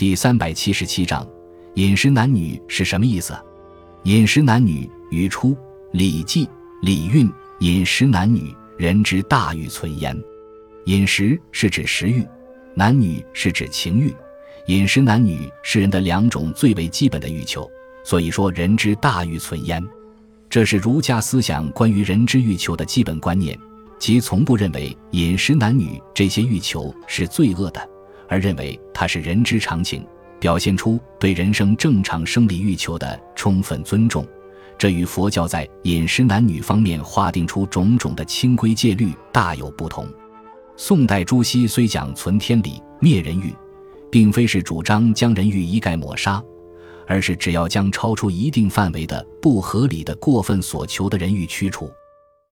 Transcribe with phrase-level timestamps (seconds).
[0.00, 1.28] 第三百七十七章，
[1.74, 3.38] 饮食男女是什么意思？
[4.04, 5.50] 饮食男女，语出
[5.92, 6.46] 《礼记·
[6.80, 7.28] 礼运》
[7.60, 10.18] ：“饮食男女，人之大欲存焉。”
[10.88, 12.26] 饮食是指食欲，
[12.74, 14.10] 男女是指情欲。
[14.68, 17.70] 饮食男女是人的两种最为基本的欲求，
[18.02, 19.86] 所以说人之大欲存焉。
[20.48, 23.54] 这是儒家思想关于人之欲求的基本观念，
[23.98, 27.86] 即从不认为饮食男女这些欲求是罪恶的，
[28.30, 30.02] 而认为它是人之常情，
[30.38, 34.26] 表现出对人生正常生理欲求的充分尊重。
[34.78, 40.08] 这与佛教在饮食男女方面划定出种种的清规戒律大有不同。
[40.78, 43.54] 宋代朱熹虽讲存天理、灭人欲。
[44.10, 46.42] 并非是主张将人欲一概抹杀，
[47.06, 51.88] 而是只要将超出一定范围的不合理的过分所求的人欲驱除。